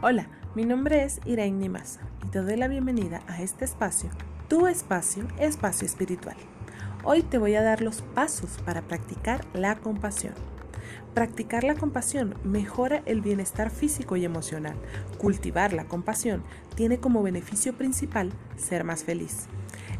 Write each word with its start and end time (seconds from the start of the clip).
Hola, 0.00 0.28
mi 0.54 0.64
nombre 0.64 1.02
es 1.02 1.20
Irene 1.24 1.58
Nimasa 1.58 2.02
y 2.24 2.28
te 2.28 2.40
doy 2.40 2.56
la 2.56 2.68
bienvenida 2.68 3.20
a 3.26 3.42
este 3.42 3.64
espacio, 3.64 4.10
tu 4.46 4.68
espacio, 4.68 5.26
espacio 5.40 5.86
espiritual. 5.86 6.36
Hoy 7.02 7.24
te 7.24 7.36
voy 7.36 7.56
a 7.56 7.62
dar 7.62 7.82
los 7.82 8.02
pasos 8.02 8.58
para 8.64 8.82
practicar 8.82 9.44
la 9.54 9.74
compasión. 9.74 10.34
Practicar 11.14 11.64
la 11.64 11.74
compasión 11.74 12.36
mejora 12.44 13.02
el 13.06 13.22
bienestar 13.22 13.70
físico 13.70 14.14
y 14.14 14.24
emocional. 14.24 14.76
Cultivar 15.18 15.72
la 15.72 15.86
compasión 15.86 16.44
tiene 16.76 17.00
como 17.00 17.24
beneficio 17.24 17.72
principal 17.76 18.30
ser 18.56 18.84
más 18.84 19.02
feliz. 19.02 19.48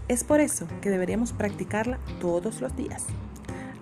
Es 0.06 0.22
por 0.22 0.38
eso 0.38 0.68
que 0.80 0.90
deberíamos 0.90 1.32
practicarla 1.32 1.98
todos 2.20 2.60
los 2.60 2.76
días. 2.76 3.06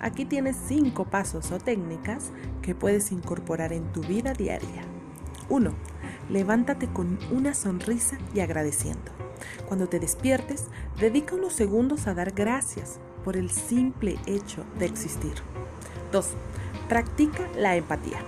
Aquí 0.00 0.24
tienes 0.24 0.56
cinco 0.66 1.04
pasos 1.04 1.52
o 1.52 1.58
técnicas 1.58 2.32
que 2.62 2.74
puedes 2.74 3.12
incorporar 3.12 3.74
en 3.74 3.92
tu 3.92 4.00
vida 4.00 4.32
diaria. 4.32 4.95
1 5.48 5.96
levántate 6.28 6.88
con 6.88 7.18
una 7.30 7.54
sonrisa 7.54 8.18
y 8.34 8.40
agradeciendo. 8.40 9.12
Cuando 9.68 9.88
te 9.88 10.00
despiertes, 10.00 10.64
dedica 10.98 11.34
unos 11.34 11.52
segundos 11.52 12.06
a 12.06 12.14
dar 12.14 12.32
gracias 12.32 12.98
por 13.24 13.36
el 13.36 13.50
simple 13.50 14.18
hecho 14.26 14.64
de 14.78 14.86
existir. 14.86 15.34
2. 16.12 16.26
Practica 16.88 17.42
la 17.56 17.76
empatía. 17.76 18.18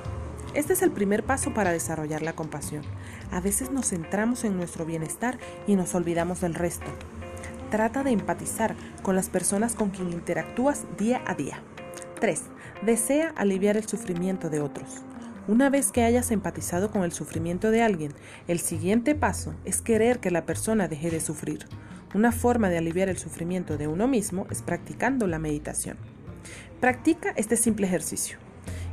Este 0.54 0.72
es 0.72 0.82
el 0.82 0.90
primer 0.90 1.24
paso 1.24 1.54
para 1.54 1.72
desarrollar 1.72 2.22
la 2.22 2.32
compasión. 2.34 2.82
A 3.30 3.40
veces 3.40 3.70
nos 3.70 3.90
centramos 3.90 4.44
en 4.44 4.56
nuestro 4.56 4.84
bienestar 4.84 5.38
y 5.66 5.76
nos 5.76 5.94
olvidamos 5.94 6.40
del 6.40 6.54
resto. 6.54 6.86
Trata 7.70 8.02
de 8.02 8.10
empatizar 8.10 8.74
con 9.02 9.14
las 9.14 9.28
personas 9.28 9.74
con 9.74 9.90
quien 9.90 10.10
interactúas 10.10 10.84
día 10.96 11.22
a 11.26 11.34
día. 11.34 11.60
3. 12.20 12.42
Desea 12.82 13.32
aliviar 13.36 13.76
el 13.76 13.86
sufrimiento 13.86 14.48
de 14.48 14.60
otros. 14.60 15.02
Una 15.48 15.70
vez 15.70 15.92
que 15.92 16.02
hayas 16.02 16.30
empatizado 16.30 16.90
con 16.90 17.04
el 17.04 17.12
sufrimiento 17.12 17.70
de 17.70 17.80
alguien, 17.80 18.12
el 18.48 18.58
siguiente 18.58 19.14
paso 19.14 19.54
es 19.64 19.80
querer 19.80 20.18
que 20.18 20.30
la 20.30 20.44
persona 20.44 20.88
deje 20.88 21.10
de 21.10 21.20
sufrir. 21.20 21.60
Una 22.14 22.32
forma 22.32 22.68
de 22.68 22.76
aliviar 22.76 23.08
el 23.08 23.16
sufrimiento 23.16 23.78
de 23.78 23.88
uno 23.88 24.06
mismo 24.06 24.46
es 24.50 24.60
practicando 24.60 25.26
la 25.26 25.38
meditación. 25.38 25.96
Practica 26.80 27.30
este 27.34 27.56
simple 27.56 27.86
ejercicio. 27.86 28.36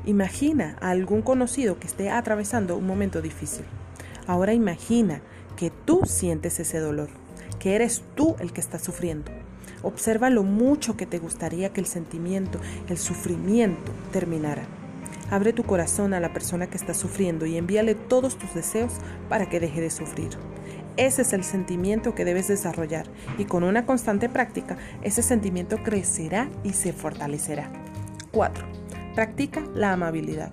Imagina 0.06 0.78
a 0.80 0.92
algún 0.92 1.22
conocido 1.22 1.78
que 1.78 1.88
esté 1.88 2.10
atravesando 2.10 2.78
un 2.78 2.88
momento 2.88 3.22
difícil. 3.22 3.66
Ahora 4.26 4.54
imagina 4.54 5.22
que 5.58 5.72
tú 5.72 6.04
sientes 6.06 6.62
ese 6.62 6.80
dolor, 6.80 7.10
que 7.60 7.76
eres 7.76 8.02
tú 8.16 8.38
el 8.40 8.54
que 8.54 8.62
está 8.62 8.80
sufriendo. 8.80 9.30
Observa 9.84 10.30
lo 10.30 10.44
mucho 10.44 10.96
que 10.96 11.06
te 11.06 11.20
gustaría 11.20 11.74
que 11.74 11.82
el 11.82 11.88
sentimiento, 11.88 12.62
el 12.88 12.98
sufrimiento 12.98 13.92
terminara. 14.14 14.66
Abre 15.32 15.54
tu 15.54 15.64
corazón 15.64 16.14
a 16.14 16.20
la 16.20 16.34
persona 16.34 16.68
que 16.68 16.78
está 16.78 16.94
sufriendo 16.94 17.46
y 17.46 17.58
envíale 17.58 17.96
todos 17.96 18.38
tus 18.38 18.54
deseos 18.54 18.94
para 19.28 19.50
que 19.50 19.60
deje 19.60 19.82
de 19.82 19.90
sufrir. 19.90 20.30
Ese 20.98 21.24
es 21.24 21.34
el 21.34 21.44
sentimiento 21.44 22.16
que 22.16 22.26
debes 22.26 22.48
desarrollar 22.48 23.06
y 23.38 23.46
con 23.46 23.64
una 23.64 23.86
constante 23.86 24.30
práctica 24.30 24.78
ese 25.02 25.22
sentimiento 25.22 25.84
crecerá 25.84 26.50
y 26.64 26.74
se 26.74 26.94
fortalecerá. 26.94 27.70
4. 28.32 28.66
Practica 29.14 29.64
la 29.74 29.92
amabilidad. 29.92 30.52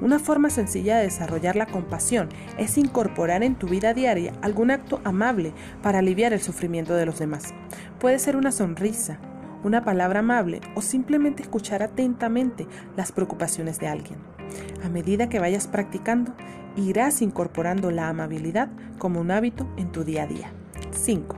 Una 0.00 0.18
forma 0.18 0.50
sencilla 0.50 0.96
de 0.96 1.04
desarrollar 1.04 1.56
la 1.56 1.66
compasión 1.66 2.28
es 2.58 2.76
incorporar 2.78 3.42
en 3.42 3.54
tu 3.54 3.68
vida 3.68 3.94
diaria 3.94 4.32
algún 4.40 4.70
acto 4.70 5.00
amable 5.04 5.52
para 5.82 6.00
aliviar 6.00 6.32
el 6.32 6.40
sufrimiento 6.40 6.94
de 6.94 7.06
los 7.06 7.18
demás. 7.18 7.54
Puede 8.00 8.18
ser 8.18 8.36
una 8.36 8.50
sonrisa, 8.50 9.18
una 9.64 9.84
palabra 9.84 10.20
amable 10.20 10.60
o 10.74 10.82
simplemente 10.82 11.42
escuchar 11.42 11.82
atentamente 11.82 12.66
las 12.96 13.12
preocupaciones 13.12 13.78
de 13.78 13.88
alguien. 13.88 14.18
A 14.84 14.88
medida 14.88 15.28
que 15.28 15.38
vayas 15.38 15.66
practicando, 15.66 16.34
irás 16.76 17.22
incorporando 17.22 17.90
la 17.90 18.08
amabilidad 18.08 18.70
como 18.98 19.20
un 19.20 19.30
hábito 19.30 19.68
en 19.76 19.92
tu 19.92 20.04
día 20.04 20.24
a 20.24 20.26
día. 20.26 20.52
5. 20.90 21.36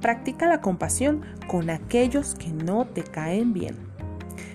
Practica 0.00 0.46
la 0.46 0.60
compasión 0.60 1.22
con 1.46 1.70
aquellos 1.70 2.34
que 2.34 2.50
no 2.50 2.86
te 2.86 3.02
caen 3.02 3.52
bien. 3.52 3.76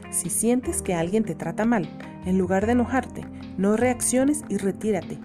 Si 0.10 0.30
sientes 0.30 0.82
que 0.82 0.96
alguien 0.96 1.24
te 1.24 1.36
trata 1.36 1.66
mal, 1.66 1.88
en 2.26 2.38
lugar 2.38 2.66
de 2.66 2.74
enojarte, 2.74 3.26
no 3.58 3.78
reacciones 3.78 4.44
y 4.50 4.58
retírate. 4.58 5.20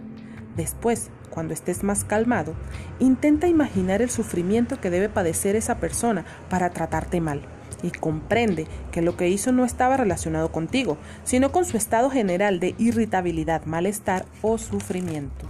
Después, 0.57 1.11
cuando 1.31 1.55
estés 1.55 1.85
más 1.85 2.05
calmado, 2.05 2.55
intenta 2.99 3.47
imaginar 3.47 4.03
el 4.03 4.11
sufrimiento 4.11 4.81
que 4.81 4.91
debe 4.91 5.09
padecer 5.09 5.57
esa 5.57 5.79
persona 5.79 6.25
para 6.49 6.71
tratarte 6.71 7.21
mal 7.21 7.43
y 7.83 7.91
comprende 7.91 8.67
que 8.93 9.03
lo 9.03 9.17
que 9.17 9.29
hizo 9.29 9.53
no 9.53 9.65
estaba 9.65 9.97
relacionado 9.97 10.53
contigo, 10.53 10.99
sino 11.25 11.53
con 11.53 11.65
su 11.65 11.77
estado 11.77 12.11
general 12.11 12.61
de 12.61 12.75
irritabilidad, 12.79 13.65
malestar 13.65 14.27
o 14.43 14.59
sufrimiento. 14.59 15.47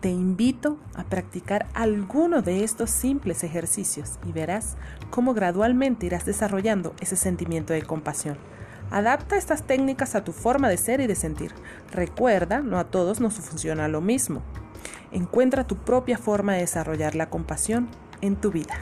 Te 0.00 0.08
invito 0.08 0.78
a 0.94 1.04
practicar 1.04 1.66
alguno 1.74 2.40
de 2.40 2.64
estos 2.64 2.88
simples 2.88 3.44
ejercicios 3.44 4.18
y 4.26 4.32
verás 4.32 4.76
cómo 5.10 5.34
gradualmente 5.34 6.06
irás 6.06 6.24
desarrollando 6.24 6.94
ese 7.00 7.16
sentimiento 7.16 7.74
de 7.74 7.82
compasión. 7.82 8.38
Adapta 8.90 9.36
estas 9.36 9.62
técnicas 9.62 10.14
a 10.14 10.24
tu 10.24 10.32
forma 10.32 10.70
de 10.70 10.78
ser 10.78 11.00
y 11.00 11.06
de 11.06 11.14
sentir. 11.14 11.52
Recuerda, 11.92 12.60
no 12.60 12.78
a 12.78 12.84
todos 12.84 13.20
nos 13.20 13.34
funciona 13.34 13.88
lo 13.88 14.00
mismo. 14.00 14.42
Encuentra 15.12 15.66
tu 15.66 15.76
propia 15.76 16.16
forma 16.16 16.54
de 16.54 16.60
desarrollar 16.60 17.14
la 17.14 17.28
compasión 17.28 17.88
en 18.22 18.36
tu 18.36 18.50
vida. 18.50 18.74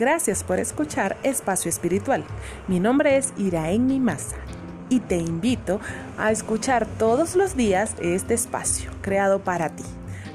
Gracias 0.00 0.44
por 0.44 0.58
escuchar 0.58 1.18
Espacio 1.24 1.68
Espiritual. 1.68 2.24
Mi 2.68 2.80
nombre 2.80 3.18
es 3.18 3.34
Iraen 3.36 3.86
Mimasa 3.86 4.36
y 4.88 5.00
te 5.00 5.18
invito 5.18 5.78
a 6.16 6.32
escuchar 6.32 6.86
todos 6.86 7.36
los 7.36 7.54
días 7.54 7.94
este 8.00 8.32
espacio 8.32 8.90
creado 9.02 9.40
para 9.44 9.68
ti. 9.76 9.84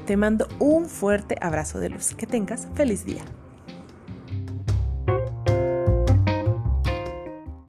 Te 0.06 0.16
mando 0.16 0.46
un 0.60 0.86
fuerte 0.86 1.34
abrazo 1.40 1.80
de 1.80 1.88
luz. 1.88 2.14
Que 2.14 2.28
tengas 2.28 2.68
feliz 2.76 3.04
día. 3.04 3.24